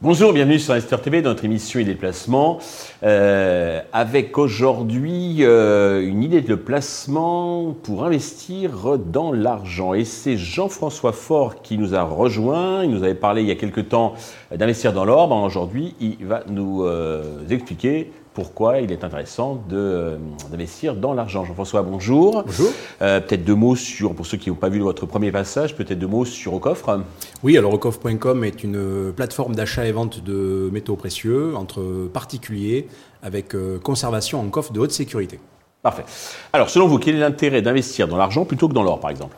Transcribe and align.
Bonjour, 0.00 0.32
bienvenue 0.32 0.58
sur 0.58 0.74
Investor 0.74 1.00
TV 1.00 1.22
notre 1.22 1.44
émission 1.44 1.78
Idées 1.78 1.94
de 1.94 1.98
placement. 1.98 2.58
Euh, 3.04 3.80
avec 3.92 4.36
aujourd'hui 4.36 5.38
euh, 5.40 6.04
une 6.04 6.24
idée 6.24 6.40
de 6.40 6.56
placement 6.56 7.72
pour 7.84 8.04
investir 8.04 8.98
dans 8.98 9.32
l'argent. 9.32 9.94
Et 9.94 10.04
c'est 10.04 10.36
Jean-François 10.36 11.12
Faure 11.12 11.62
qui 11.62 11.78
nous 11.78 11.94
a 11.94 12.02
rejoint. 12.02 12.82
Il 12.82 12.90
nous 12.90 13.04
avait 13.04 13.14
parlé 13.14 13.42
il 13.42 13.48
y 13.48 13.52
a 13.52 13.54
quelque 13.54 13.80
temps 13.80 14.14
d'investir 14.52 14.92
dans 14.92 15.04
l'or. 15.04 15.28
Ben, 15.28 15.36
aujourd'hui, 15.36 15.94
il 16.00 16.26
va 16.26 16.42
nous 16.48 16.82
euh, 16.82 17.46
expliquer 17.48 18.10
pourquoi 18.34 18.80
il 18.80 18.92
est 18.92 19.04
intéressant 19.04 19.62
euh, 19.72 20.16
d'investir 20.50 20.94
dans 20.94 21.12
l'argent. 21.14 21.44
Jean-François, 21.44 21.82
bonjour. 21.82 22.44
Bonjour. 22.44 22.70
Euh, 23.02 23.20
peut-être 23.20 23.44
deux 23.44 23.54
mots 23.54 23.76
sur, 23.76 24.14
pour 24.14 24.26
ceux 24.26 24.38
qui 24.38 24.50
n'ont 24.50 24.56
pas 24.56 24.68
vu 24.68 24.80
votre 24.80 25.06
premier 25.06 25.30
passage, 25.30 25.76
peut-être 25.76 25.98
deux 25.98 26.06
mots 26.06 26.24
sur 26.24 26.54
Ocoffre. 26.54 27.00
Oui, 27.42 27.58
alors 27.58 27.74
Ocoffre.com 27.74 28.44
est 28.44 28.64
une 28.64 29.12
plateforme 29.14 29.54
d'achat 29.54 29.86
et 29.86 29.92
vente 29.92 30.22
de 30.24 30.70
métaux 30.72 30.96
précieux 30.96 31.54
entre 31.56 32.08
particuliers 32.12 32.88
avec 33.22 33.54
euh, 33.54 33.78
conservation 33.78 34.40
en 34.40 34.48
coffre 34.48 34.72
de 34.72 34.80
haute 34.80 34.92
sécurité. 34.92 35.38
Parfait. 35.82 36.04
Alors, 36.52 36.70
selon 36.70 36.86
vous, 36.86 36.98
quel 36.98 37.16
est 37.16 37.20
l'intérêt 37.20 37.60
d'investir 37.60 38.06
dans 38.06 38.16
l'argent 38.16 38.44
plutôt 38.44 38.68
que 38.68 38.72
dans 38.72 38.84
l'or, 38.84 39.00
par 39.00 39.10
exemple? 39.10 39.36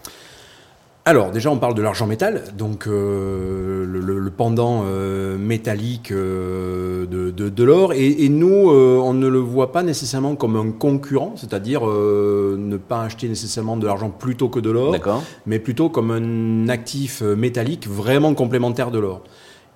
Alors 1.06 1.30
déjà 1.30 1.50
on 1.50 1.58
parle 1.58 1.74
de 1.74 1.82
l'argent 1.82 2.06
métal, 2.06 2.44
donc 2.56 2.86
euh, 2.86 3.84
le, 3.84 4.30
pendant 4.30 4.84
euh, 4.86 5.36
métallique 5.36 6.10
euh, 6.10 7.04
de, 7.06 7.64
l'or, 7.64 7.92
et, 7.92 8.28
nous 8.30 8.70
on 8.70 9.12
ne 9.12 9.28
le 9.28 9.38
voit 9.38 9.70
pas 9.70 9.82
nécessairement 9.82 10.34
comme 10.34 10.56
un 10.56 10.70
concurrent, 10.70 11.34
c'est-à-dire 11.36 11.82
ne 11.84 12.76
pas 12.78 13.02
acheter 13.02 13.28
nécessairement 13.28 13.76
de 13.76 13.86
l'argent 13.86 14.08
plutôt 14.08 14.48
que 14.48 14.60
de 14.60 14.70
l'or, 14.70 14.96
mais 15.44 15.58
plutôt 15.58 15.90
comme 15.90 16.10
un 16.10 16.68
actif 16.70 17.20
métallique 17.20 17.86
vraiment 17.86 18.32
complémentaire 18.32 18.90
de 18.90 18.98
l'or. 18.98 19.22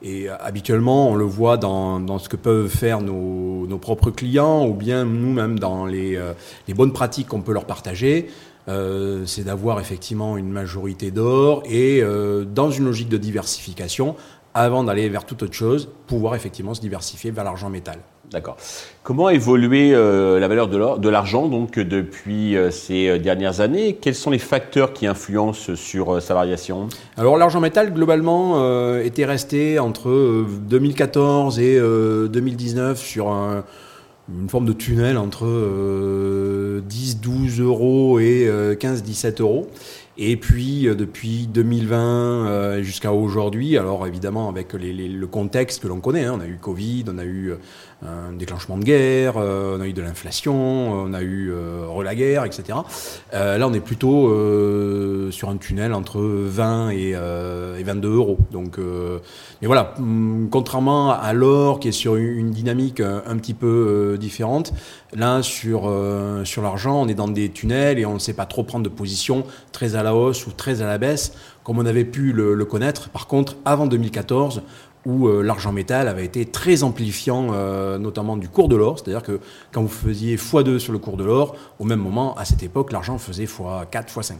Et 0.00 0.28
habituellement, 0.28 1.10
on 1.10 1.16
le 1.16 1.24
voit 1.24 1.56
dans, 1.56 2.18
ce 2.18 2.28
que 2.28 2.36
peuvent 2.36 2.68
faire 2.68 3.00
nos, 3.02 3.78
propres 3.78 4.10
clients 4.10 4.66
ou 4.66 4.72
bien 4.72 5.04
nous-mêmes 5.04 5.58
dans 5.58 5.84
les 5.84 6.18
bonnes 6.74 6.92
pratiques 6.92 7.28
qu'on 7.28 7.42
peut 7.42 7.52
leur 7.52 7.66
partager. 7.66 8.28
Euh, 8.68 9.22
c'est 9.24 9.44
d'avoir 9.44 9.80
effectivement 9.80 10.36
une 10.36 10.50
majorité 10.50 11.10
d'or 11.10 11.62
et 11.64 12.00
euh, 12.02 12.44
dans 12.44 12.70
une 12.70 12.84
logique 12.84 13.08
de 13.08 13.16
diversification, 13.16 14.14
avant 14.52 14.84
d'aller 14.84 15.08
vers 15.08 15.24
toute 15.24 15.42
autre 15.42 15.54
chose, 15.54 15.88
pouvoir 16.06 16.34
effectivement 16.34 16.74
se 16.74 16.80
diversifier 16.80 17.30
vers 17.30 17.44
l'argent 17.44 17.70
métal. 17.70 17.98
D'accord. 18.30 18.58
Comment 19.02 19.28
a 19.28 19.32
évolué 19.32 19.92
euh, 19.94 20.38
la 20.38 20.48
valeur 20.48 20.68
de 20.68 21.08
l'argent 21.08 21.48
donc 21.48 21.78
depuis 21.78 22.56
ces 22.70 23.18
dernières 23.18 23.62
années? 23.62 23.96
Quels 23.98 24.14
sont 24.14 24.30
les 24.30 24.38
facteurs 24.38 24.92
qui 24.92 25.06
influencent 25.06 25.74
sur 25.74 26.20
sa 26.20 26.34
variation? 26.34 26.88
Alors 27.16 27.38
l'argent 27.38 27.60
métal 27.60 27.94
globalement 27.94 28.98
était 28.98 29.24
resté 29.24 29.78
entre 29.78 30.44
2014 30.68 31.58
et 31.58 31.80
2019 31.80 32.98
sur 32.98 33.28
un 33.28 33.64
une 34.30 34.48
forme 34.48 34.66
de 34.66 34.72
tunnel 34.72 35.16
entre 35.16 35.46
10, 36.80 37.14
euh, 37.14 37.18
12 37.22 37.60
euros 37.60 38.18
et 38.18 38.48
15, 38.78 39.00
euh, 39.00 39.02
17 39.04 39.40
euros. 39.40 39.68
Et 40.20 40.36
puis, 40.36 40.88
euh, 40.88 40.94
depuis 40.94 41.46
2020 41.46 42.82
jusqu'à 42.82 43.12
aujourd'hui, 43.12 43.78
alors 43.78 44.06
évidemment 44.06 44.48
avec 44.48 44.72
le 44.72 45.26
contexte 45.26 45.82
que 45.82 45.88
l'on 45.88 46.00
connaît, 46.00 46.24
hein, 46.24 46.34
on 46.36 46.40
a 46.40 46.46
eu 46.46 46.58
Covid, 46.60 47.04
on 47.08 47.18
a 47.18 47.24
eu 47.24 47.54
un 48.06 48.32
déclenchement 48.32 48.78
de 48.78 48.84
guerre, 48.84 49.34
euh, 49.38 49.76
on 49.76 49.80
a 49.80 49.86
eu 49.86 49.92
de 49.92 50.02
l'inflation, 50.02 50.54
on 50.54 51.12
a 51.12 51.22
eu 51.22 51.50
euh, 51.50 52.02
la 52.02 52.14
guerre, 52.14 52.44
etc. 52.44 52.78
Euh, 53.34 53.58
là, 53.58 53.66
on 53.66 53.72
est 53.72 53.80
plutôt 53.80 54.28
euh, 54.28 55.32
sur 55.32 55.48
un 55.48 55.56
tunnel 55.56 55.92
entre 55.92 56.20
20 56.20 56.90
et, 56.90 57.10
et 57.10 57.82
22 57.82 58.08
euros. 58.08 58.38
Donc, 58.52 58.78
mais 59.60 59.66
voilà, 59.66 59.94
hum, 59.98 60.48
contrairement 60.50 61.10
à 61.10 61.32
l'or 61.32 61.80
qui 61.80 61.88
est 61.88 61.92
sur 61.92 62.16
une 62.16 62.50
dynamique 62.50 63.00
un, 63.00 63.36
petit 63.36 63.54
peu 63.54 64.16
différente, 64.18 64.72
là 65.14 65.42
sur 65.42 65.92
sur 66.44 66.62
l'argent, 66.62 67.02
on 67.02 67.08
est 67.08 67.14
dans 67.14 67.28
des 67.28 67.48
tunnels 67.48 67.98
et 67.98 68.06
on 68.06 68.14
ne 68.14 68.18
sait 68.18 68.32
pas 68.32 68.46
trop 68.46 68.62
prendre 68.62 68.84
de 68.84 68.88
position 68.88 69.44
très 69.72 69.96
à 69.96 70.02
la 70.02 70.07
hausse 70.14 70.46
ou 70.46 70.52
très 70.52 70.82
à 70.82 70.86
la 70.86 70.98
baisse 70.98 71.32
comme 71.64 71.78
on 71.78 71.84
avait 71.84 72.06
pu 72.06 72.32
le, 72.32 72.54
le 72.54 72.64
connaître. 72.64 73.10
Par 73.10 73.26
contre, 73.26 73.56
avant 73.66 73.86
2014, 73.86 74.62
où 75.08 75.28
euh, 75.28 75.42
l'argent 75.42 75.72
métal 75.72 76.08
avait 76.08 76.24
été 76.24 76.44
très 76.44 76.82
amplifiant, 76.82 77.48
euh, 77.52 77.98
notamment 77.98 78.36
du 78.36 78.48
cours 78.48 78.68
de 78.68 78.76
l'or. 78.76 78.98
C'est-à-dire 78.98 79.22
que 79.22 79.40
quand 79.72 79.82
vous 79.82 79.88
faisiez 79.88 80.36
x2 80.36 80.78
sur 80.78 80.92
le 80.92 80.98
cours 80.98 81.16
de 81.16 81.24
l'or, 81.24 81.56
au 81.78 81.84
même 81.84 82.00
moment, 82.00 82.34
à 82.36 82.44
cette 82.44 82.62
époque, 82.62 82.92
l'argent 82.92 83.18
faisait 83.18 83.44
x4, 83.44 83.86
x5. 83.90 84.32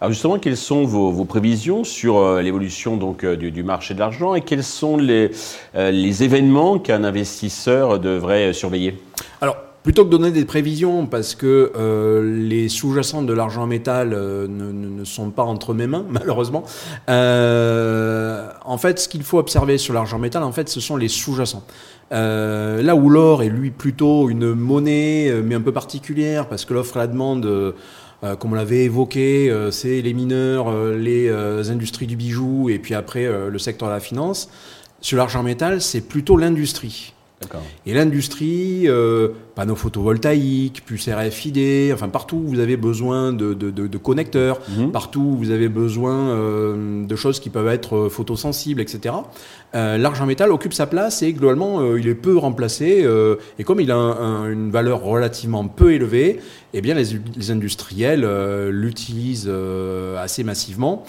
Alors 0.00 0.12
justement, 0.12 0.38
quelles 0.38 0.56
sont 0.56 0.84
vos, 0.84 1.24
prévisions 1.24 1.84
sur 1.84 2.18
euh, 2.18 2.42
l'évolution 2.42 2.96
donc 2.96 3.24
du, 3.24 3.62
marché 3.62 3.94
de 3.94 3.98
l'argent 3.98 4.34
et 4.34 4.40
quels 4.40 4.64
sont 4.64 4.96
les, 4.96 5.30
les 5.74 6.22
événements 6.22 6.78
qu'un 6.78 7.04
investisseur 7.04 7.98
devrait 7.98 8.52
surveiller? 8.52 8.98
Alors, 9.40 9.56
Plutôt 9.84 10.06
que 10.06 10.08
de 10.08 10.16
donner 10.16 10.30
des 10.30 10.46
prévisions, 10.46 11.04
parce 11.04 11.34
que 11.34 11.70
euh, 11.76 12.22
les 12.48 12.70
sous-jacents 12.70 13.20
de 13.20 13.34
l'argent 13.34 13.66
métal 13.66 14.14
euh, 14.14 14.48
ne, 14.48 14.72
ne, 14.72 15.04
sont 15.04 15.28
pas 15.28 15.42
entre 15.42 15.74
mes 15.74 15.86
mains, 15.86 16.06
malheureusement, 16.10 16.64
euh, 17.10 18.48
en 18.64 18.78
fait, 18.78 18.98
ce 18.98 19.10
qu'il 19.10 19.22
faut 19.22 19.38
observer 19.38 19.76
sur 19.76 19.92
l'argent 19.92 20.18
métal, 20.18 20.42
en 20.42 20.52
fait, 20.52 20.70
ce 20.70 20.80
sont 20.80 20.96
les 20.96 21.08
sous-jacents. 21.08 21.64
Euh, 22.12 22.82
là 22.82 22.96
où 22.96 23.10
l'or 23.10 23.42
est 23.42 23.50
lui 23.50 23.70
plutôt 23.70 24.30
une 24.30 24.54
monnaie, 24.54 25.28
euh, 25.28 25.42
mais 25.44 25.54
un 25.54 25.60
peu 25.60 25.72
particulière, 25.72 26.48
parce 26.48 26.64
que 26.64 26.72
l'offre 26.72 26.96
et 26.96 27.00
la 27.00 27.06
demande, 27.06 27.74
comme 28.38 28.52
on 28.52 28.54
l'avait 28.54 28.84
évoqué, 28.84 29.54
c'est 29.70 30.00
les 30.00 30.14
mineurs, 30.14 30.72
les 30.94 31.30
industries 31.70 32.06
du 32.06 32.16
bijou, 32.16 32.70
et 32.70 32.78
puis 32.78 32.94
après 32.94 33.28
le 33.50 33.58
secteur 33.58 33.88
de 33.88 33.92
la 33.92 34.00
finance. 34.00 34.48
Sur 35.02 35.18
l'argent 35.18 35.42
métal, 35.42 35.82
c'est 35.82 36.00
plutôt 36.00 36.38
l'industrie. 36.38 37.12
Et 37.86 37.92
l'industrie, 37.92 38.84
euh, 38.86 39.28
panneaux 39.54 39.74
photovoltaïques, 39.74 40.84
puces 40.84 41.08
RFID, 41.08 41.92
enfin 41.92 42.08
partout 42.08 42.36
où 42.36 42.48
vous 42.48 42.60
avez 42.60 42.76
besoin 42.76 43.32
de, 43.32 43.98
connecteurs, 43.98 44.60
mhm. 44.68 44.90
partout 44.92 45.20
où 45.20 45.36
vous 45.36 45.50
avez 45.50 45.68
besoin 45.68 46.30
euh, 46.30 47.06
de 47.06 47.16
choses 47.16 47.40
qui 47.40 47.50
peuvent 47.50 47.68
être 47.68 47.96
euh, 47.96 48.08
photosensibles, 48.08 48.80
etc. 48.80 49.14
L'argent 49.74 50.24
métal 50.24 50.52
occupe 50.52 50.72
sa 50.72 50.86
place 50.86 51.22
et 51.22 51.32
globalement 51.32 51.96
il 51.96 52.06
est 52.06 52.14
peu 52.14 52.38
remplacé. 52.38 53.04
et 53.58 53.64
comme 53.64 53.80
il 53.80 53.90
a 53.90 53.96
une 53.96 54.70
valeur 54.70 55.02
relativement 55.02 55.66
peu 55.66 55.92
élevée, 55.92 56.38
eh 56.74 56.80
bien 56.80 56.94
les, 56.94 57.06
les 57.36 57.50
industriels 57.50 58.24
l'utilisent 58.70 59.50
assez 60.16 60.44
massivement. 60.44 61.04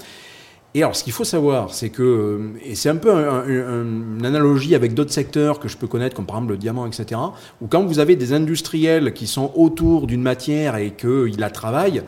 Et 0.76 0.84
alors, 0.84 0.94
ce 0.94 1.06
qu'il 1.06 1.14
faut 1.14 1.24
savoir, 1.24 1.74
c'est 1.74 1.90
que, 1.90 2.52
et 2.62 2.76
c'est 2.76 2.90
un 2.90 2.98
peu 2.98 3.10
une 3.10 4.26
analogie 4.26 4.76
avec 4.76 4.94
d'autres 4.94 5.14
secteurs 5.14 5.62
que 5.62 5.70
je 5.70 5.78
peux 5.78 5.88
connaître, 5.88 6.14
comme 6.18 6.26
par 6.26 6.36
exemple 6.36 6.52
le 6.52 6.58
diamant, 6.58 6.86
etc., 6.86 7.22
où 7.62 7.68
quand 7.68 7.86
vous 7.86 8.00
avez 8.00 8.18
des 8.18 8.34
industriels 8.34 9.14
qui 9.14 9.26
sont 9.26 9.54
autour 9.56 10.06
d'une 10.06 10.22
matière 10.22 10.76
et 10.76 10.92
qu'ils 10.92 11.40
la 11.40 11.50
travaillent, 11.50 12.04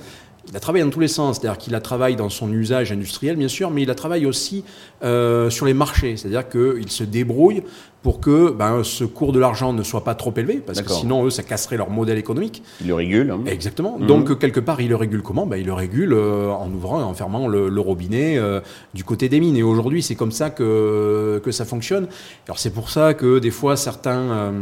il 0.47 0.53
la 0.53 0.59
travaille 0.59 0.81
dans 0.81 0.89
tous 0.89 0.99
les 0.99 1.07
sens, 1.07 1.39
c'est-à-dire 1.39 1.57
qu'il 1.57 1.71
la 1.71 1.79
travaille 1.79 2.17
dans 2.17 2.29
son 2.29 2.51
usage 2.51 2.91
industriel, 2.91 3.37
bien 3.37 3.47
sûr, 3.47 3.71
mais 3.71 3.83
il 3.83 3.87
la 3.87 3.95
travaille 3.95 4.25
aussi 4.25 4.65
euh, 5.01 5.49
sur 5.49 5.65
les 5.65 5.73
marchés, 5.73 6.17
c'est-à-dire 6.17 6.49
qu'il 6.49 6.89
se 6.91 7.05
débrouille 7.05 7.63
pour 8.07 8.21
que 8.21 8.51
ben, 8.51 8.85
ce 8.85 9.03
cours 9.03 9.33
de 9.33 9.39
l'argent 9.39 9.73
ne 9.73 9.83
soit 9.83 10.05
pas 10.05 10.15
trop 10.15 10.33
élevé, 10.37 10.63
parce 10.65 10.81
que 10.81 10.89
sinon, 10.89 11.25
eux, 11.25 11.29
ça 11.29 11.43
casserait 11.43 11.75
leur 11.75 11.89
modèle 11.89 12.17
économique. 12.17 12.63
Il 12.79 12.87
le 12.87 12.93
régule. 12.93 13.31
Hein. 13.31 13.41
Exactement. 13.45 13.97
Mhm. 13.99 14.07
Donc, 14.07 14.39
quelque 14.39 14.61
part, 14.61 14.79
il 14.79 14.87
le 14.87 14.95
régule 14.95 15.21
comment? 15.21 15.45
Ben, 15.45 15.57
Il 15.57 15.65
le 15.65 15.73
régule 15.73 16.13
euh, 16.13 16.49
en 16.49 16.71
ouvrant 16.71 17.01
et 17.01 17.03
en 17.03 17.13
fermant 17.13 17.49
le, 17.49 17.81
robinet 17.81 18.37
euh, 18.37 18.61
du 18.93 19.03
côté 19.03 19.27
des 19.27 19.41
mines. 19.41 19.57
Et 19.57 19.63
aujourd'hui, 19.63 20.01
c'est 20.01 20.15
comme 20.15 20.31
ça 20.31 20.49
que, 20.49 21.41
que 21.43 21.51
ça 21.51 21.65
fonctionne. 21.65 22.07
Alors, 22.45 22.59
c'est 22.59 22.69
pour 22.69 22.89
ça 22.89 23.13
que 23.13 23.39
des 23.39 23.51
fois, 23.51 23.75
certains... 23.75 24.53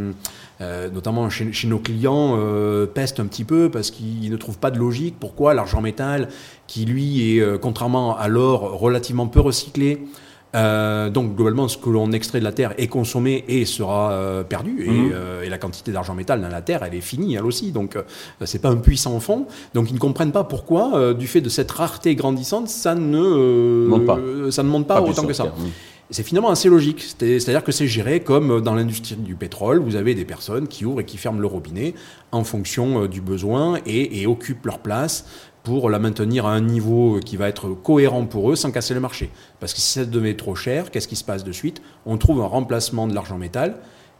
Euh, 0.61 0.89
notamment 0.89 1.29
chez, 1.29 1.67
nos 1.67 1.79
clients, 1.79 2.37
euh, 2.37 2.85
pestent 2.85 3.19
un 3.19 3.25
petit 3.25 3.43
peu 3.43 3.69
parce 3.69 3.91
qu'ils 3.91 4.31
ne 4.31 4.37
trouvent 4.37 4.57
pas 4.57 4.71
de 4.71 4.79
logique. 4.79 5.15
Pourquoi 5.19 5.53
l'argent 5.53 5.81
métal, 5.81 6.29
qui 6.67 6.85
lui 6.85 7.35
est, 7.35 7.41
euh, 7.41 7.57
contrairement 7.57 8.17
à 8.17 8.29
l'or, 8.29 8.79
relativement 8.79 9.27
peu 9.27 9.41
recyclé, 9.41 10.07
donc 10.55 11.35
globalement, 11.35 11.67
ce 11.67 11.77
que 11.77 11.89
l'on 11.89 12.11
extrait 12.11 12.39
de 12.39 12.43
la 12.43 12.51
terre 12.51 12.73
est 12.77 12.87
consommé 12.87 13.43
et 13.47 13.65
sera 13.65 14.43
perdu. 14.47 14.87
Mhm. 14.87 15.11
Et, 15.43 15.49
la 15.49 15.57
quantité 15.57 15.91
d'argent 15.91 16.15
métal 16.15 16.41
dans 16.41 16.49
la 16.49 16.61
terre, 16.61 16.83
elle 16.83 16.95
est 16.95 17.01
finie, 17.01 17.35
elle 17.35 17.45
aussi. 17.45 17.71
Donc 17.71 17.97
c'est 18.43 18.61
pas 18.61 18.69
un 18.69 18.77
puissant 18.77 19.19
fond. 19.19 19.45
Donc 19.73 19.89
ils 19.89 19.93
ne 19.93 19.99
comprennent 19.99 20.31
pas 20.31 20.43
pourquoi, 20.43 21.13
du 21.13 21.27
fait 21.27 21.41
de 21.41 21.49
cette 21.49 21.71
rareté 21.71 22.15
grandissante, 22.15 22.67
ça 22.67 22.95
ne 22.95 23.87
monte 23.87 24.05
pas, 24.05 24.19
ça 24.49 24.63
ne 24.63 24.69
monte 24.69 24.87
pas, 24.87 25.01
autant 25.01 25.25
que 25.25 25.33
ça. 25.33 25.53
C'est 26.11 26.23
finalement 26.23 26.51
assez 26.51 26.69
logique. 26.69 27.01
C'est-à-dire 27.01 27.63
que 27.63 27.71
c'est 27.71 27.87
géré 27.87 28.19
comme 28.19 28.61
dans 28.61 28.75
l'industrie 28.75 29.15
du 29.15 29.35
pétrole. 29.35 29.79
Vous 29.79 29.95
avez 29.95 30.13
des 30.13 30.25
personnes 30.25 30.67
qui 30.67 30.85
ouvrent 30.85 31.01
et 31.01 31.05
qui 31.05 31.17
ferment 31.17 31.39
le 31.39 31.47
robinet 31.47 31.95
en 32.31 32.43
fonction 32.43 33.03
euh, 33.03 33.07
du 33.07 33.21
besoin 33.21 33.79
et, 33.85 34.27
occupent 34.27 34.65
leur 34.65 34.79
place 34.79 35.25
pour 35.65 35.89
la 35.89 35.97
maintenir 35.99 36.45
à 36.45 36.53
un 36.53 36.61
niveau 36.61 37.19
qui 37.19 37.35
va 37.37 37.49
être 37.49 37.69
cohérent 37.69 38.25
pour 38.25 38.51
eux 38.51 38.55
sans 38.55 38.71
casser 38.71 38.93
le 38.93 38.99
marché. 38.99 39.31
Parce 39.59 39.73
que 39.73 39.81
si 39.81 39.93
ça 39.93 40.05
devenait 40.05 40.37
trop 40.37 40.55
cher, 40.55 40.91
qu'est-ce 40.91 41.07
qui 41.07 41.15
se 41.15 41.23
passe 41.23 41.43
de 41.43 41.51
suite? 41.51 41.81
On 42.05 42.17
trouve 42.17 42.39
un 42.41 42.45
remplacement 42.45 43.07
de 43.07 43.15
l'argent 43.15 43.37
métal. 43.37 43.77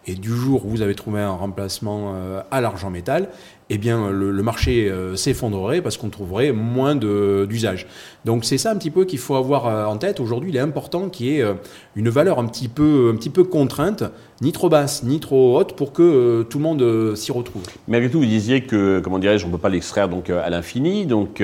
Et 0.08 0.16
du 0.16 0.30
jour 0.30 0.66
où 0.66 0.70
vous 0.70 0.82
avez 0.82 0.94
trouvé 0.94 1.22
un 1.22 1.32
remplacement 1.32 2.14
euh, 2.14 2.42
à 2.52 2.62
l'argent 2.62 2.92
métal, 2.92 3.30
eh 3.70 3.78
bien 3.80 4.12
le, 4.12 4.32
le 4.32 4.44
marché 4.44 4.90
euh, 4.90 5.16
s'effondrerait 5.16 5.82
parce 5.82 5.98
qu'on 5.98 6.10
trouverait 6.10 6.52
moins 6.52 6.96
de- 6.96 7.46
d'usage. 7.50 7.88
Donc 8.24 8.46
c'est 8.46 8.58
ça 8.60 8.72
un 8.72 8.76
petit 8.76 8.92
peu 8.92 9.06
qu'il 9.06 9.20
faut 9.20 9.36
avoir 9.36 9.68
euh, 9.68 9.86
en 9.86 9.98
tête. 9.98 10.20
Aujourd'hui, 10.20 10.52
il 10.52 10.56
est 10.56 10.60
important 10.60 11.10
qu'il 11.10 11.26
y 11.28 11.38
ait 11.38 11.42
euh, 11.42 11.54
une 11.96 12.10
valeur 12.10 12.38
un 12.40 12.46
petit 12.46 12.68
peu, 12.68 13.10
un 13.12 13.16
petit 13.16 13.30
peu 13.32 13.44
contrainte, 13.44 14.04
ni 14.42 14.52
trop 14.52 14.70
basse, 14.70 15.04
ni 15.04 15.20
trop 15.20 15.58
haute, 15.58 15.76
pour 15.76 15.94
que 15.94 16.04
euh, 16.04 16.44
tout 16.44 16.58
le 16.60 16.64
monde 16.64 16.82
euh, 16.84 17.16
s'y 17.16 17.32
retrouve. 17.32 17.64
Malgré 17.88 18.12
tout, 18.12 18.20
vous 18.20 18.26
disiez 18.26 18.62
que, 18.62 19.00
comment 19.00 19.18
dirais-je, 19.20 19.46
on 19.46 19.48
ne 19.48 19.54
peut 19.54 19.60
pas 19.60 19.70
l'extraire 19.70 20.10
donc 20.10 20.30
à 20.30 20.50
l'infini. 20.50 21.06
Donc, 21.06 21.42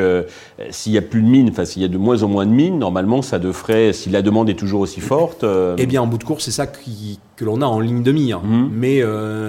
s'il 0.70 0.92
n'y 0.92 0.98
a 0.98 1.02
plus 1.02 1.22
de 1.22 1.28
mines, 1.28 1.50
enfin, 1.50 1.66
s'il 1.66 1.82
y 1.82 1.86
a 1.86 1.88
de 1.88 1.98
moins 1.98 2.22
en 2.24 2.28
moins 2.28 2.46
de 2.46 2.52
mines, 2.52 2.78
normalement, 2.78 3.22
ça 3.22 3.40
devrait, 3.40 3.94
si 3.94 4.10
la 4.10 4.22
demande 4.22 4.50
est 4.50 4.56
toujours 4.60 4.82
aussi 4.82 5.00
forte. 5.00 5.46
Eh 5.78 5.86
bien, 5.86 6.02
en 6.02 6.08
bout 6.08 6.18
de 6.18 6.24
course, 6.24 6.44
c'est 6.46 6.52
ça 6.52 6.68
qui- 6.68 7.20
que 7.38 7.46
l'on 7.46 7.62
a 7.62 7.66
en 7.66 7.80
ligne 7.80 8.04
de 8.04 8.12
mire. 8.12 8.42
Mhm. 8.42 8.70
Mais 8.74 9.02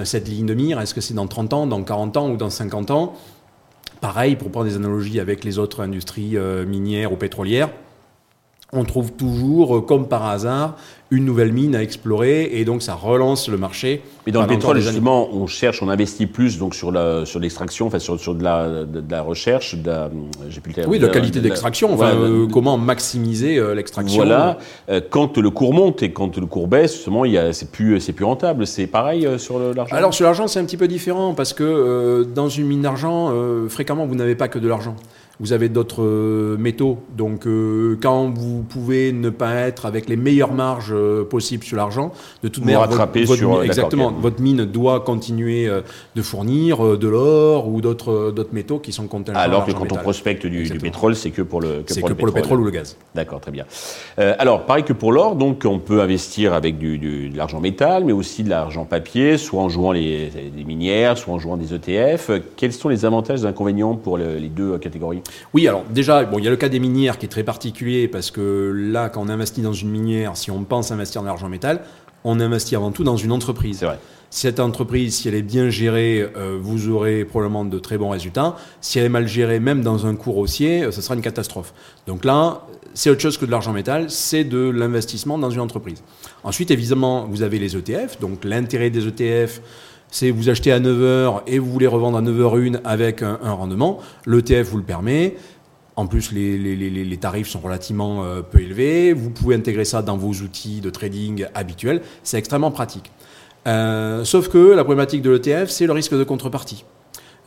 cette 0.05 0.27
ligne 0.29 0.45
de 0.45 0.53
mire, 0.53 0.79
est-ce 0.79 0.93
que 0.93 1.01
c'est 1.01 1.13
dans 1.13 1.27
30 1.27 1.53
ans, 1.53 1.67
dans 1.67 1.83
40 1.83 2.15
ans 2.17 2.29
ou 2.31 2.37
dans 2.37 2.49
50 2.49 2.62
ans. 2.91 3.13
Pareil, 4.01 4.35
pour 4.35 4.51
prendre 4.51 4.67
des 4.67 4.75
analogies 4.75 5.19
avec 5.19 5.43
les 5.43 5.59
autres 5.59 5.81
industries 5.81 6.37
euh, 6.37 6.65
minières 6.65 7.13
ou 7.13 7.15
pétrolières, 7.15 7.69
on 8.73 8.83
trouve 8.83 9.11
toujours, 9.11 9.77
euh, 9.77 9.81
comme 9.81 10.07
par 10.07 10.25
hasard, 10.25 10.75
une 11.11 11.25
nouvelle 11.25 11.53
mine 11.53 11.75
à 11.75 11.83
explorer 11.83 12.49
et 12.53 12.65
donc 12.65 12.81
ça 12.81 12.95
relance 12.95 13.47
le 13.47 13.57
marché. 13.57 14.01
Mais 14.25 14.31
dans 14.31 14.41
le 14.41 14.47
pétrole, 14.47 14.77
années. 14.77 14.85
justement, 14.85 15.29
on 15.31 15.45
cherche, 15.45 15.83
on 15.83 15.89
investit 15.89 16.25
plus 16.25 16.57
donc 16.57 16.73
sur 16.73 16.91
la, 16.91 17.23
sur 17.25 17.39
l'extraction, 17.39 17.85
enfin 17.85 17.99
sur, 17.99 18.19
sur 18.19 18.33
de 18.33 18.43
la, 18.43 18.83
de, 18.85 18.99
de 18.99 19.11
la 19.11 19.21
recherche, 19.21 19.75
de 19.75 19.87
la, 19.87 20.09
j'ai 20.49 20.59
plus 20.59 20.71
le 20.71 20.75
terme. 20.75 20.89
Oui, 20.91 20.97
de 20.97 21.05
la 21.05 21.13
qualité 21.13 21.39
d'extraction, 21.39 21.93
enfin, 21.93 22.15
euh, 22.15 22.47
comment 22.51 22.77
maximiser 22.79 23.57
euh, 23.59 23.75
l'extraction. 23.75 24.17
Voilà. 24.23 24.57
Euh, 24.89 25.01
quand 25.07 25.37
le 25.37 25.49
cours 25.51 25.73
monte 25.73 26.01
et 26.01 26.11
quand 26.11 26.35
le 26.37 26.47
cours 26.47 26.67
baisse, 26.67 26.93
justement, 26.95 27.25
il 27.25 27.33
y 27.33 27.37
a- 27.37 27.53
c'est 27.53 27.69
plus, 27.71 27.99
c'est 27.99 28.13
plus 28.13 28.25
rentable. 28.25 28.65
C'est 28.65 28.87
pareil 28.87 29.27
sur 29.37 29.59
l'argent? 29.59 29.95
Alors 29.95 30.13
sur 30.15 30.25
l'argent, 30.25 30.47
c'est 30.47 30.59
un 30.59 30.65
petit 30.65 30.77
peu 30.77 30.87
différent 30.87 31.35
parce 31.35 31.53
que 31.53 32.27
dans 32.33 32.49
une 32.49 32.65
mine 32.65 32.81
d'argent, 32.81 33.31
fréquemment, 33.69 34.07
vous 34.07 34.15
n'avez 34.15 34.35
pas 34.35 34.47
que 34.47 34.57
de 34.57 34.67
l'argent. 34.67 34.95
Vous 35.43 35.51
avez 35.51 35.67
d'autres 35.67 36.01
euh, 36.01 36.55
métaux. 36.57 36.99
Donc 37.17 37.45
euh, 37.45 37.97
quand 38.01 38.29
vous 38.33 38.63
pouvez 38.63 39.11
ne 39.11 39.29
pas 39.29 39.53
être 39.55 39.85
avec 39.85 40.07
les 40.07 40.15
meilleures 40.15 40.53
marges 40.53 40.93
euh, 40.95 41.25
possibles 41.25 41.65
sur 41.65 41.75
l'argent, 41.75 42.13
de 42.43 42.47
toute 42.47 42.63
Vous 42.63 42.69
manière, 42.69 42.79
rattrapez 42.79 43.25
votre, 43.25 43.39
sur, 43.39 43.51
mine- 43.55 43.63
exactement, 43.65 44.09
votre 44.13 44.41
mine 44.41 44.63
doit 44.63 45.01
continuer 45.01 45.69
de 46.15 46.21
fournir 46.21 46.97
de 46.97 47.07
l'or 47.09 47.67
ou 47.67 47.81
d'autres 47.81 48.31
d'autres 48.31 48.53
métaux 48.53 48.79
qui 48.79 48.93
sont 48.93 49.07
contingents. 49.07 49.37
à 49.37 49.41
Alors 49.41 49.65
que 49.65 49.73
quand 49.73 49.91
on 49.91 49.97
prospecte 49.97 50.45
du, 50.47 50.63
pétrole, 50.79 51.13
c'est 51.13 51.31
que 51.31 51.41
pour 51.41 51.59
le, 51.59 51.83
que 51.85 51.93
pour 51.99 52.03
que 52.07 52.13
le 52.13 52.15
pour 52.15 52.27
le 52.27 52.31
pétrole. 52.31 52.61
ou 52.61 52.63
le 52.63 52.71
gaz. 52.71 52.95
D'accord, 53.13 53.41
très 53.41 53.51
bien. 53.51 53.65
Alors, 54.17 54.65
pareil 54.65 54.85
que 54.85 54.93
pour 54.93 55.11
l'or, 55.11 55.35
donc 55.35 55.63
on 55.65 55.79
peut 55.79 55.99
investir 56.01 56.53
avec 56.53 56.77
du, 56.77 56.97
du- 56.97 57.29
de 57.29 57.37
l'argent 57.37 57.59
métal, 57.59 58.05
mais 58.05 58.13
aussi 58.13 58.43
de 58.43 58.49
l'argent 58.49 58.85
papier, 58.85 59.37
soit 59.37 59.61
en 59.61 59.67
jouant 59.67 59.91
les, 59.91 60.29
les 60.55 60.63
minières, 60.63 61.17
soit 61.17 61.33
en 61.33 61.39
jouant 61.39 61.57
des 61.57 61.73
ETF. 61.73 62.31
Quels 62.55 62.71
sont 62.71 62.87
les 62.87 63.03
avantages 63.03 63.43
et 63.43 63.47
inconvénients 63.47 63.95
pour 63.95 64.17
le- 64.17 64.37
les 64.37 64.47
deux 64.49 64.77
catégories? 64.77 65.21
Oui, 65.53 65.67
alors 65.67 65.83
déjà, 65.89 66.23
bon, 66.25 66.39
il 66.39 66.45
y 66.45 66.47
a 66.47 66.51
le 66.51 66.57
cas 66.57 66.69
des 66.69 66.79
minières 66.79 67.17
qui 67.17 67.25
est 67.25 67.29
très 67.29 67.43
particulier 67.43 68.07
parce 68.07 68.31
que 68.31 68.71
là, 68.75 69.09
quand 69.09 69.21
on 69.21 69.29
investit 69.29 69.61
dans 69.61 69.73
une 69.73 69.89
minière, 69.89 70.35
si 70.37 70.51
on 70.51 70.63
pense 70.63 70.91
investir 70.91 71.21
dans 71.21 71.27
l'argent 71.27 71.49
métal, 71.49 71.81
on 72.23 72.39
investit 72.39 72.75
avant 72.75 72.91
tout 72.91 73.03
dans 73.03 73.17
une 73.17 73.31
entreprise. 73.31 73.77
C'est 73.79 73.85
vrai. 73.85 73.99
Cette 74.29 74.59
entreprise, 74.59 75.15
si 75.15 75.27
elle 75.27 75.35
est 75.35 75.43
bien 75.43 75.69
gérée, 75.69 76.27
euh, 76.35 76.57
vous 76.59 76.89
aurez 76.89 77.23
probablement 77.23 77.65
de 77.65 77.77
très 77.77 77.99
bons 77.99 78.09
résultats. 78.09 78.55
Si 78.81 78.97
elle 78.97 79.05
est 79.05 79.09
mal 79.09 79.27
gérée, 79.27 79.59
même 79.59 79.83
dans 79.83 80.07
un 80.07 80.15
cours 80.15 80.37
haussier, 80.37 80.85
euh, 80.85 80.91
ce 80.91 81.03
sera 81.03 81.13
une 81.13 81.21
catastrophe. 81.21 81.71
Donc 82.07 82.25
là, 82.25 82.65
c'est 82.95 83.11
autre 83.11 83.21
chose 83.21 83.37
que 83.37 83.45
de 83.45 83.51
l'argent 83.51 83.73
métal, 83.73 84.09
c'est 84.09 84.43
de 84.43 84.69
l'investissement 84.69 85.37
dans 85.37 85.51
une 85.51 85.59
entreprise. 85.59 86.01
Ensuite, 86.43 86.71
évidemment, 86.71 87.27
vous 87.29 87.43
avez 87.43 87.59
les 87.59 87.77
ETF. 87.77 88.19
Donc 88.21 88.43
l'intérêt 88.43 88.89
des 88.89 89.07
ETF, 89.07 89.61
c'est 90.13 90.29
vous 90.29 90.49
achetez 90.49 90.71
à 90.71 90.79
9h 90.79 91.41
et 91.47 91.57
vous 91.57 91.71
voulez 91.71 91.87
revendre 91.87 92.17
à 92.17 92.21
9h1 92.21 92.79
avec 92.85 93.23
un, 93.23 93.39
un 93.41 93.51
rendement. 93.53 93.99
L'ETF 94.27 94.69
vous 94.69 94.77
le 94.77 94.83
permet. 94.83 95.35
En 95.95 96.05
plus, 96.07 96.31
les, 96.31 96.57
les- 96.57 96.75
les- 96.75 96.89
les 97.03 97.17
tarifs 97.17 97.47
sont 97.47 97.59
relativement 97.59 98.23
euh, 98.23 98.41
peu 98.41 98.59
élevés. 98.61 99.11
Vous 99.13 99.31
pouvez 99.31 99.55
intégrer 99.55 99.85
ça 99.85 100.01
dans 100.03 100.17
vos 100.17 100.29
outils 100.43 100.81
de 100.81 100.89
trading 100.91 101.45
habituels. 101.55 102.01
C'est 102.23 102.37
extrêmement 102.37 102.71
pratique. 102.71 103.11
Euh, 103.67 104.23
sauf 104.23 104.49
que 104.49 104.57
la 104.73 104.83
problématique 104.83 105.21
de 105.23 105.31
l'ETF, 105.31 105.69
c'est 105.69 105.85
le 105.87 105.93
risque 105.93 106.13
de 106.15 106.23
contrepartie. 106.23 106.85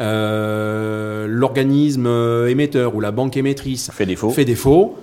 Euh, 0.01 1.27
L'organisme 1.29 2.07
émetteur 2.49 2.95
ou 2.95 3.01
la 3.01 3.11
banque 3.13 3.37
émettrice 3.37 3.91
Fait 3.93 4.07
défaut. 4.07 4.31
fait 4.31 4.45
défaut. 4.45 4.97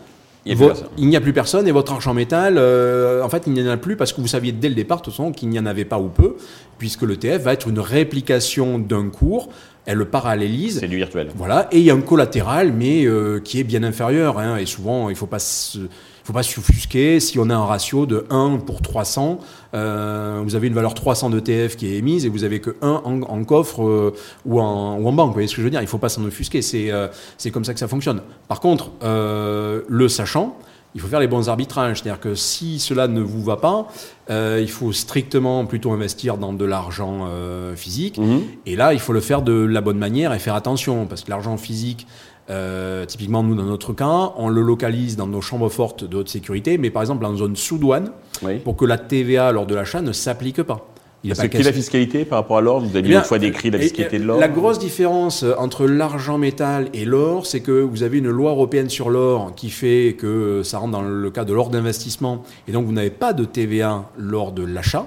Il 0.46 0.60
y 0.60 0.64
a 0.64 0.74
n'y 0.98 1.16
a 1.16 1.22
plus 1.22 1.34
personne 1.34 1.68
et 1.68 1.72
votre 1.72 1.94
argent 1.94 2.14
métal, 2.14 2.56
euh, 2.58 3.24
en 3.24 3.30
fait, 3.30 3.44
il 3.48 3.54
n'y 3.54 3.64
en 3.64 3.72
a 3.72 3.78
plus 3.78 3.96
parce 3.96 4.12
que 4.12 4.22
vous 4.22 4.28
saviez 4.28 4.52
dès 4.52 4.70
le 4.70 4.76
départ, 4.76 5.00
de 5.00 5.04
toute 5.04 5.14
façon, 5.14 5.32
qu'il 5.32 5.50
n'y 5.50 5.60
en 5.60 5.66
avait 5.66 5.86
pas 5.86 6.00
ou 6.00 6.10
peu, 6.10 6.36
puisque 6.78 7.04
l'ETF 7.04 7.42
va 7.42 7.54
être 7.54 7.68
une 7.68 7.80
réplication 7.80 8.78
d'un 8.78 9.10
cours, 9.10 9.50
elle 9.86 9.98
le 9.98 10.06
parallélise. 10.06 10.80
C'est 10.80 10.88
du 10.88 10.98
virtuel. 10.98 11.30
Voilà, 11.36 11.68
et 11.72 11.80
il 11.80 11.84
y 11.84 11.92
a 11.92 11.94
un 11.94 12.02
collatéral, 12.02 12.74
mais 12.74 13.06
euh, 13.06 13.40
qui 13.40 13.60
est 13.60 13.64
bien 13.64 13.84
inférieur. 13.84 14.40
hein, 14.40 14.58
et 14.58 14.66
souvent, 14.66 15.10
il 15.10 15.14
ne 15.14 15.18
faut 15.18 15.28
pas 15.28 15.40
se, 15.40 15.80
il 16.24 16.28
faut 16.28 16.34
pas 16.34 16.44
s'offusquer. 16.44 17.20
Si 17.20 17.38
on 17.38 17.50
a 17.50 17.56
un 17.56 17.66
ratio 17.66 18.06
de 18.06 18.26
1 18.30 18.60
pour 18.66 18.82
300, 18.82 19.40
euh, 19.74 20.42
vous 20.42 20.56
avez 20.56 20.68
une 20.68 20.74
valeur 20.74 20.94
300 20.94 21.32
d'ETF 21.32 21.76
qui 21.76 21.88
est 21.88 21.98
émise 21.98 22.26
et 22.26 22.30
vous 22.30 22.46
avez 22.46 22.62
que 22.62 22.78
1 22.82 22.88
en, 23.04 23.22
en 23.24 23.44
coffre 23.44 23.84
euh, 23.84 24.16
ou, 24.46 24.62
en, 24.62 24.98
ou 25.00 25.08
en 25.08 25.12
banque. 25.12 25.28
Vous 25.28 25.34
voyez 25.34 25.50
ce 25.50 25.56
que 25.56 25.62
je 25.62 25.66
veux 25.66 25.70
dire 25.70 25.82
Il 25.82 25.86
ne 25.86 25.90
faut 25.90 25.98
pas 25.98 26.08
s'en 26.08 26.24
offusquer. 26.24 26.62
C'est 26.62 26.92
euh, 26.92 27.10
c'est 27.38 27.52
comme 27.52 27.66
ça 27.66 27.74
que 27.74 27.80
ça 27.80 27.90
fonctionne. 27.90 28.22
Par 28.48 28.62
contre, 28.62 28.92
euh, 29.04 29.82
le 29.90 30.08
sachant, 30.08 30.56
il 30.96 31.02
faut 31.02 31.08
faire 31.08 31.20
les 31.20 31.28
bons 31.28 31.50
arbitrages. 31.50 32.02
C'est-à-dire 32.02 32.20
que 32.20 32.36
si 32.36 32.80
cela 32.80 33.08
ne 33.08 33.22
vous 33.22 33.44
va 33.44 33.58
pas, 33.58 33.88
euh, 34.30 34.60
il 34.62 34.70
faut 34.70 34.92
strictement 34.92 35.66
plutôt 35.66 35.92
investir 35.92 36.38
dans 36.38 36.54
de 36.54 36.66
l'argent 36.66 37.28
euh, 37.28 37.76
physique. 37.76 38.18
Mhm. 38.18 38.44
Et 38.66 38.76
là, 38.76 38.94
il 38.94 39.00
faut 39.00 39.14
le 39.14 39.22
faire 39.22 39.42
de 39.42 39.54
la 39.54 39.82
bonne 39.82 39.98
manière 39.98 40.34
et 40.34 40.40
faire 40.40 40.56
attention, 40.56 41.06
parce 41.06 41.24
que 41.24 41.30
l'argent 41.30 41.58
physique, 41.58 42.08
euh, 42.50 43.06
typiquement 43.06 43.42
nous 43.44 43.56
dans 43.56 43.64
notre 43.64 43.94
cas, 43.94 44.34
on 44.38 44.50
le 44.50 44.62
localise 44.62 45.16
dans 45.16 45.28
nos 45.28 45.42
chambres 45.42 45.70
fortes 45.70 46.04
de 46.04 46.18
haute 46.18 46.30
sécurité, 46.30 46.78
mais 46.78 46.90
par 46.90 47.02
exemple 47.02 47.26
en 47.26 47.36
zone 47.36 47.56
sous 47.56 47.78
douane, 47.78 48.12
Oui. 48.44 48.60
pour 48.60 48.76
que 48.76 48.86
la 48.86 48.98
TVA 48.98 49.52
lors 49.52 49.66
de 49.66 49.76
l'achat 49.76 50.02
ne 50.02 50.12
s'applique 50.12 50.62
pas. 50.64 50.88
Il 51.26 51.34
C'est 51.38 51.48
qui 51.48 51.64
la 51.64 51.72
fiscalité 51.72 52.26
par 52.26 52.40
rapport 52.40 52.58
à 52.58 52.62
l'or 52.62 52.82
Vous 52.82 52.90
Eh 52.94 52.98
aviez 52.98 53.12
bien, 53.12 53.20
une 53.20 53.26
fois 53.26 53.40
décrit 53.40 53.72
la 53.72 53.78
et- 53.78 53.84
fiscalité 53.84 54.20
de 54.20 54.26
l'or. 54.26 54.42
La 54.42 54.50
grosse 54.50 54.78
différence 54.78 55.44
euh, 55.44 55.54
entre 55.58 55.86
l'argent 55.88 56.38
métal 56.38 56.90
et 56.94 57.06
l'or, 57.06 57.46
c'est 57.46 57.62
que 57.62 57.72
vous 57.72 58.04
avez 58.04 58.18
une 58.18 58.30
loi 58.30 58.52
européenne 58.52 58.90
sur 58.90 59.10
l'or 59.10 59.56
qui 59.56 59.70
fait 59.70 60.18
que 60.20 60.64
ça 60.64 60.80
rentre 60.80 60.92
dans 60.92 61.02
le 61.02 61.32
cas 61.32 61.46
de 61.46 61.54
l'or 61.54 61.70
d'investissement, 61.70 62.44
et 62.68 62.74
donc 62.74 62.86
vous 62.86 62.92
n'avez 62.92 63.10
pas 63.10 63.32
de 63.32 63.46
TVA 63.46 64.04
lors 64.18 64.52
de 64.52 64.66
l'achat. 64.66 65.06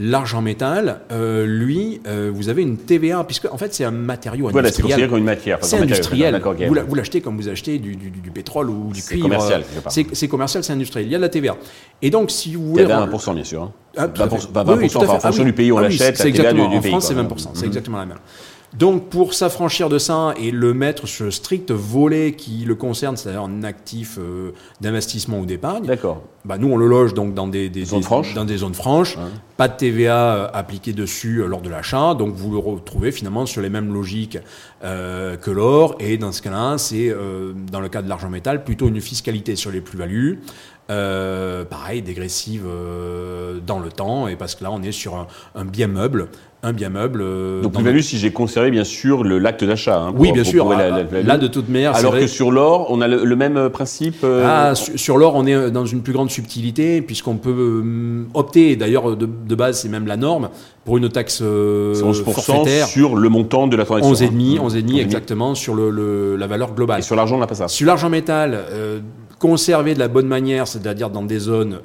L'argent 0.00 0.42
métal, 0.42 1.00
euh, 1.10 1.44
lui, 1.44 2.00
euh, 2.06 2.30
vous 2.32 2.48
avez 2.48 2.62
une 2.62 2.76
TVA, 2.76 3.24
puisque 3.24 3.52
en 3.52 3.58
fait 3.58 3.74
c'est 3.74 3.82
un 3.84 3.90
matériau 3.90 4.48
Voilà, 4.50 4.70
c'est 4.70 4.80
industriel. 4.82 5.08
comme 5.10 5.18
une 5.18 5.24
matière. 5.24 5.58
C'est 5.62 5.78
industriel. 5.78 6.40
Vous 6.68 6.74
la- 6.74 6.84
vous 6.84 6.94
l'achetez 6.94 7.20
comme 7.20 7.36
vous 7.36 7.48
achetez 7.48 7.78
du, 7.80 7.96
du- 7.96 8.10
du 8.10 8.30
pétrole 8.30 8.70
ou 8.70 8.92
du 8.92 9.00
C'est 9.00 9.14
cuivre. 9.18 9.28
C'est 10.12 10.28
commercial, 10.28 10.62
c'est 10.62 10.72
industriel. 10.72 11.08
Il 11.08 11.10
y 11.10 11.14
a 11.16 11.18
de 11.18 11.22
la 11.22 11.28
TVA. 11.28 11.56
Et 12.00 12.10
donc, 12.10 12.30
si 12.30 12.54
vous 12.54 12.68
voulez. 12.70 12.84
TVA 12.84 13.06
1%, 13.06 13.34
bien 13.34 13.42
sûr. 13.42 13.62
hein. 13.64 13.72
Ah, 13.96 14.06
tout 14.06 14.22
à 14.22 14.26
20%, 14.26 14.38
fait. 14.38 14.52
20%, 14.52 14.72
Oui, 14.72 14.78
oui, 14.78 14.90
enfin, 14.94 14.98
en 15.06 15.18
fonction 15.18 15.28
Ah 15.28 15.30
oui. 15.38 15.44
du 15.46 15.52
pays 15.52 15.72
où 15.72 15.74
on 15.74 15.78
Ah 15.78 15.82
oui, 15.88 15.96
l'achète, 15.98 16.16
c'est 16.16 16.30
la 16.30 16.32
TVA 16.32 16.52
du, 16.52 16.60
du 16.60 16.64
En 16.76 16.80
pays. 16.80 16.90
France, 16.92 17.06
quoi. 17.06 17.14
c'est 17.16 17.20
20%. 17.20 17.50
C'est 17.54 17.60
Mhm. 17.62 17.66
exactement 17.66 17.98
la 17.98 18.06
même. 18.06 18.18
Donc, 18.76 19.08
pour 19.08 19.32
s'affranchir 19.32 19.88
de 19.88 19.98
ça 19.98 20.34
et 20.38 20.50
le 20.50 20.74
mettre 20.74 21.06
sur 21.06 21.24
le 21.24 21.30
strict 21.30 21.70
volet 21.70 22.32
qui 22.32 22.64
le 22.66 22.74
concerne, 22.74 23.16
c'est-à-dire 23.16 23.42
un 23.42 23.62
actif 23.64 24.18
euh, 24.18 24.50
d'investissement 24.82 25.38
ou 25.40 25.46
d'épargne, 25.46 25.86
D'accord. 25.86 26.22
bah, 26.44 26.58
nous, 26.58 26.70
on 26.70 26.76
le 26.76 26.86
loge 26.86 27.14
donc 27.14 27.32
dans 27.32 27.48
des, 27.48 27.70
des- 27.70 27.86
Zones 27.86 28.00
des- 28.00 28.04
franches. 28.04 28.34
dans 28.34 28.44
des 28.44 28.58
zones 28.58 28.74
franches. 28.74 29.16
Ouais. 29.16 29.22
Pas 29.56 29.68
de 29.68 29.76
TVA 29.76 30.34
euh, 30.34 30.48
appliquée 30.52 30.92
dessus 30.92 31.38
euh, 31.38 31.46
lors 31.46 31.62
de 31.62 31.70
l'achat. 31.70 32.12
Donc, 32.14 32.34
vous 32.34 32.52
le 32.52 32.58
retrouvez 32.58 33.10
finalement 33.10 33.46
sur 33.46 33.62
les 33.62 33.70
mêmes 33.70 33.92
logiques 33.92 34.38
euh, 34.84 35.36
que 35.38 35.50
l'or. 35.50 35.96
Et 35.98 36.18
dans 36.18 36.32
ce 36.32 36.42
cas-là, 36.42 36.76
c'est, 36.76 37.14
dans 37.72 37.80
le 37.80 37.88
cas 37.88 38.02
de 38.02 38.08
l'argent 38.08 38.28
métal, 38.28 38.64
plutôt 38.64 38.88
une 38.88 39.00
fiscalité 39.00 39.56
sur 39.56 39.70
les 39.70 39.80
plus-values. 39.80 40.40
Euh, 40.90 41.66
pareil, 41.66 42.00
dégressive 42.00 42.64
euh, 42.66 43.58
dans 43.66 43.78
le 43.78 43.90
temps. 43.90 44.26
Et 44.28 44.36
parce 44.36 44.54
que 44.54 44.64
là, 44.64 44.70
on 44.72 44.82
est 44.82 44.92
sur 44.92 45.16
un, 45.16 45.26
un 45.54 45.64
bien 45.66 45.86
meuble. 45.86 46.28
Un 46.64 46.72
bien 46.72 46.88
meuble. 46.88 47.20
euh, 47.22 47.62
Donc 47.62 47.74
plus-value 47.74 48.00
si 48.00 48.18
j'ai 48.18 48.32
conservé 48.32 48.72
bien 48.72 48.82
sûr 48.82 49.22
l'acte 49.22 49.62
d'achat. 49.62 50.00
hein, 50.00 50.12
Oui, 50.16 50.32
bien 50.32 50.42
pour 50.42 50.50
sûr. 50.50 50.68
la- 50.70 50.92
Ah, 50.92 51.04
la 51.12 51.22
là, 51.22 51.38
de 51.38 51.46
toute 51.46 51.68
manière, 51.68 51.94
Alors 51.94 52.10
vrai 52.10 52.22
que 52.22 52.26
sur 52.26 52.50
l'or, 52.50 52.88
on 52.90 53.00
a 53.00 53.06
le, 53.06 53.24
le 53.24 53.36
même 53.36 53.56
euh, 53.56 53.68
principe. 53.68 54.16
euh, 54.24 54.44
Ah, 54.44 54.74
sur, 54.74 54.98
sur 54.98 55.18
l'or, 55.18 55.34
on 55.36 55.46
est 55.46 55.70
dans 55.70 55.86
une 55.86 56.02
plus 56.02 56.12
grande 56.12 56.30
subtilité, 56.32 57.00
puisqu'on 57.00 57.36
peut 57.36 57.54
euh, 57.56 58.24
opter, 58.34 58.74
d'ailleurs 58.74 59.16
de, 59.16 59.26
de 59.26 59.54
base 59.54 59.80
c'est 59.82 59.88
même 59.88 60.08
la 60.08 60.16
norme, 60.16 60.48
pour 60.84 60.96
une 60.98 61.08
taxe 61.08 61.38
euh, 61.42 61.94
c'est 61.94 62.02
11% 62.02 62.24
forfaitaire, 62.32 62.86
sur 62.88 63.14
le 63.14 63.28
montant 63.28 63.68
de 63.68 63.76
la 63.76 63.84
transaction. 63.84 64.26
11,5, 64.26 64.58
hein. 64.58 64.66
11,5 64.68 64.98
exactement, 65.00 65.54
sur 65.54 65.76
le, 65.76 65.90
le- 65.90 66.34
la 66.34 66.48
valeur 66.48 66.74
globale. 66.74 66.98
Et 66.98 67.02
sur 67.02 67.14
l'argent, 67.14 67.36
on 67.36 67.40
n'a 67.40 67.46
pas 67.46 67.54
ça. 67.54 67.68
Sur 67.68 67.86
l'argent 67.86 68.10
métal, 68.10 68.58
conservé 69.38 69.94
de 69.94 70.00
la 70.00 70.08
bonne 70.08 70.26
manière, 70.26 70.66
c'est-à-dire 70.66 71.10
dans 71.10 71.22
des 71.22 71.38
zones 71.38 71.78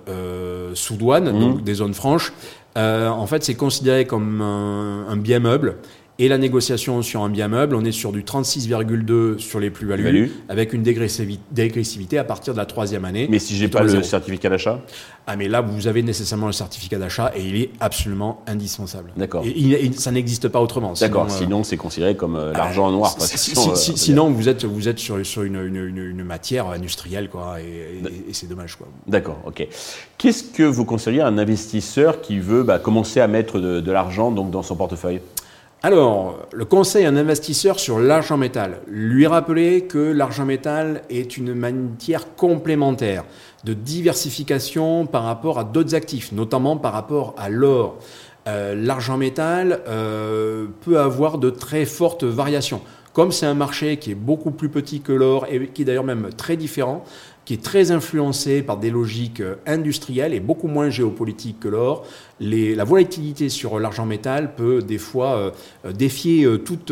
sous 0.76 0.96
douane, 0.96 1.32
donc 1.40 1.64
des 1.64 1.76
zones 1.76 1.94
franches, 1.94 2.34
euh, 2.78 3.08
en 3.10 3.28
fait 3.28 3.44
c'est 3.44 3.56
considéré 3.56 4.06
comme 4.06 4.42
un, 4.42 5.06
un 5.10 5.18
bien 5.18 5.40
meuble. 5.40 5.78
Et 6.24 6.30
la 6.30 6.38
négociation 6.38 7.02
sur 7.02 7.22
un 7.22 7.28
bien 7.30 7.50
meuble, 7.50 7.76
on 7.76 7.84
est 7.84 7.92
sur 7.92 8.14
du 8.14 8.24
36,2 8.24 9.40
sur 9.40 9.60
les 9.60 9.70
plus-values, 9.70 10.04
Plus-value. 10.04 10.30
avec 10.48 10.72
une 10.72 10.82
dégressivi- 10.82 11.40
dégressivité 11.52 12.18
à 12.18 12.24
partir 12.24 12.54
de 12.54 12.60
la 12.60 12.66
troisième 12.66 13.04
année. 13.04 13.28
Mais 13.30 13.40
si 13.40 13.58
j'ai 13.58 13.68
pas 13.68 13.84
le 13.84 14.02
certificat 14.04 14.48
d'achat 14.48 14.80
Ah 15.28 15.36
mais 15.36 15.50
là, 15.50 15.60
vous 15.60 15.88
avez 15.88 16.02
nécessairement 16.02 16.48
le 16.48 16.54
certificat 16.54 16.98
d'achat 16.98 17.34
et 17.36 17.42
il 17.46 17.56
est 17.58 17.72
absolument 17.82 18.42
indispensable. 18.48 19.12
D'accord. 19.18 19.44
Ça 19.98 20.12
n'existe 20.12 20.48
pas 20.48 20.62
autrement. 20.62 20.94
D'accord, 20.94 21.26
euh, 21.26 21.38
sinon 21.38 21.66
c'est 21.66 21.76
considéré 21.76 22.16
comme 22.16 22.38
euh, 22.38 22.54
l'argent 22.54 22.88
en 22.88 22.92
noir. 22.92 23.16
quoi. 23.18 23.28
si- 23.28 23.38
si- 23.38 23.54
Sinon, 23.54 23.76
si- 23.76 23.92
euh, 23.92 23.96
sinon, 23.98 24.30
vous 24.32 24.48
êtes, 24.48 24.64
vous 24.64 24.88
êtes 24.88 25.00
sur, 25.00 25.26
sur 25.26 25.44
une, 25.44 25.56
une- 25.58 25.76
une- 25.76 25.98
une 25.98 26.24
matière 26.24 26.68
industrielle, 26.70 27.28
quoi, 27.30 27.58
et, 27.60 27.64
et- 27.66 28.30
et 28.30 28.34
c'est 28.34 28.48
dommage, 28.48 28.78
quoi. 28.78 28.88
D'accord, 29.08 29.42
ok. 29.46 29.68
Qu'est-ce 30.18 30.44
que 30.46 30.64
vous 30.64 30.86
conseilleriez 30.86 31.22
à 31.24 31.28
un 31.28 31.38
investisseur 31.38 32.22
qui 32.22 32.40
veut 32.40 32.64
bah, 32.64 32.80
commencer 32.80 33.20
à 33.20 33.28
mettre 33.28 33.60
de, 33.60 33.82
de 33.82 33.92
l'argent 33.92 34.32
donc 34.32 34.52
dans 34.52 34.64
son 34.64 34.78
portefeuille? 34.78 35.20
Alors, 35.86 36.48
le 36.54 36.64
conseil 36.64 37.04
à 37.04 37.10
un 37.10 37.18
investisseur 37.18 37.78
sur 37.78 38.00
l'argent 38.00 38.38
métal, 38.38 38.80
lui 38.88 39.28
rappeler 39.28 39.82
que 39.84 39.98
l'argent 39.98 40.46
métal 40.46 41.02
est 41.10 41.36
une 41.36 41.54
matière 41.54 42.36
complémentaire 42.38 43.26
de 43.66 43.74
diversification 43.74 45.06
par 45.06 45.24
rapport 45.24 45.60
à 45.60 45.66
d'autres 45.66 45.94
actifs, 45.94 46.32
notamment 46.32 46.78
par 46.78 46.94
rapport 46.94 47.36
à 47.38 47.50
l'or. 47.50 47.98
Euh, 48.48 48.76
l'argent 48.76 49.18
métal 49.18 49.82
euh, 49.90 50.68
peut 50.86 51.02
avoir 51.02 51.38
de 51.38 51.50
très 51.50 51.84
fortes 51.84 52.24
variations. 52.24 52.80
Comme 53.12 53.34
c'est 53.34 53.46
un 53.46 53.54
marché 53.54 53.98
qui 53.98 54.12
est 54.12 54.16
beaucoup 54.16 54.52
plus 54.52 54.70
petit 54.70 55.02
que 55.02 55.12
l'or 55.12 55.48
et 55.52 55.68
qui 55.68 55.82
est 55.82 55.86
d'ailleurs 55.86 56.06
même 56.06 56.30
très 56.38 56.56
différent, 56.56 57.04
qui 57.46 57.54
est 57.54 57.64
très 57.64 57.92
influencé 57.92 58.62
par 58.62 58.78
des 58.78 58.90
logiques 58.90 59.42
euh, 59.42 59.56
industrielles 59.66 60.34
et 60.34 60.40
beaucoup 60.40 60.68
moins 60.68 60.90
géopolitiques 60.90 61.60
que 61.60 61.68
l'or, 61.68 62.06
la 62.40 62.84
volatilité 62.84 63.50
sur 63.50 63.80
l'argent 63.80 64.06
métal 64.06 64.56
peut 64.56 64.82
des 64.82 64.98
fois 64.98 65.36
euh, 65.36 65.52
euh, 65.86 65.92
défier 65.92 66.48
toute, 66.64 66.92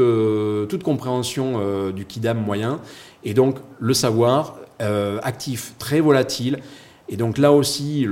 toute 0.70 0.84
compréhension 0.84 1.92
du 1.92 2.06
kidam 2.06 2.38
moyen. 2.38 2.80
Et 3.24 3.34
donc 3.34 3.58
le 3.80 3.94
savoir, 3.94 4.58
actif 5.24 5.74
très 5.78 6.00
volatile, 6.00 6.60
et 7.10 7.18
donc 7.18 7.38
là 7.38 7.52
aussi, 7.52 8.08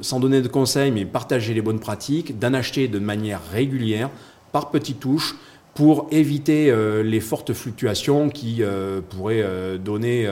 sans 0.00 0.20
donner 0.20 0.42
de 0.42 0.48
conseils, 0.48 0.90
mais 0.90 1.04
partager 1.04 1.54
les 1.54 1.62
bonnes 1.62 1.78
pratiques, 1.78 2.38
d'en 2.38 2.52
acheter 2.54 2.88
de 2.88 2.98
manière 2.98 3.40
régulière, 3.52 4.10
par 4.52 4.70
petites 4.70 5.00
touches, 5.00 5.36
pour 5.74 6.06
éviter 6.10 6.70
euh, 6.70 7.02
les 7.02 7.20
fortes 7.20 7.52
fluctuations 7.52 8.28
qui 8.28 8.58
euh, 8.60 9.00
pourraient 9.00 9.42
euh, 9.42 9.76
donner 9.76 10.28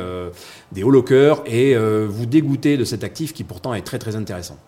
des 0.72 0.82
hauts 0.82 1.02
cœur 1.02 1.42
et 1.46 1.74
vous 1.76 2.26
dégoûter 2.26 2.76
de 2.76 2.84
cet 2.84 3.04
actif 3.04 3.32
qui 3.32 3.44
pourtant 3.44 3.74
est 3.74 3.82
très 3.82 3.98
très 3.98 4.16
intéressant. 4.16 4.58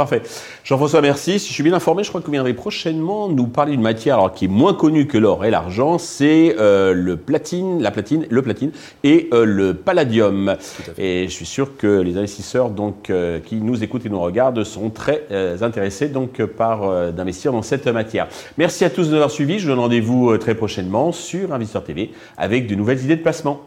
Parfait. 0.00 0.22
Jean-François, 0.64 1.02
merci. 1.02 1.38
Si 1.38 1.48
je 1.48 1.52
suis 1.52 1.62
bien 1.62 1.74
informé, 1.74 2.04
je 2.04 2.08
crois 2.08 2.22
que 2.22 2.26
vous 2.26 2.32
viendrez 2.32 2.54
prochainement 2.54 3.28
nous 3.28 3.46
parler 3.46 3.72
d'une 3.72 3.82
matière 3.82 4.14
alors, 4.14 4.32
qui 4.32 4.46
est 4.46 4.48
moins 4.48 4.72
connue 4.72 5.06
que 5.06 5.18
l'or 5.18 5.44
et 5.44 5.50
l'argent, 5.50 5.98
c'est 5.98 6.56
euh, 6.58 6.94
le 6.94 7.18
platine, 7.18 7.82
la 7.82 7.90
platine, 7.90 8.24
le 8.30 8.40
platine 8.40 8.70
et 9.04 9.28
euh, 9.34 9.44
le 9.44 9.74
palladium. 9.74 10.56
Et 10.96 11.24
je 11.28 11.32
suis 11.34 11.44
sûr 11.44 11.76
que 11.76 12.00
les 12.00 12.16
investisseurs 12.16 12.70
donc, 12.70 13.10
euh, 13.10 13.40
qui 13.40 13.56
nous 13.56 13.84
écoutent 13.84 14.06
et 14.06 14.08
nous 14.08 14.20
regardent 14.20 14.64
sont 14.64 14.88
très 14.88 15.26
intéressés 15.60 16.08
donc, 16.08 16.42
par 16.46 17.12
d'investir 17.12 17.52
dans 17.52 17.60
cette 17.60 17.86
matière. 17.86 18.26
Merci 18.56 18.86
à 18.86 18.90
tous 18.90 19.02
de 19.02 19.08
nous 19.08 19.16
avoir 19.16 19.30
suivis. 19.30 19.58
Je 19.58 19.64
vous 19.64 19.72
donne 19.72 19.80
rendez-vous 19.80 20.38
très 20.38 20.54
prochainement 20.54 21.12
sur 21.12 21.52
Investisseur 21.52 21.84
TV 21.84 22.10
avec 22.38 22.66
de 22.66 22.74
nouvelles 22.74 23.04
idées 23.04 23.16
de 23.16 23.22
placement. 23.22 23.60